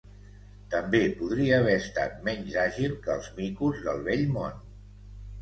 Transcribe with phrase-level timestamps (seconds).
[0.69, 4.59] També podria haver estat menys àgil que els micos del Vell Món.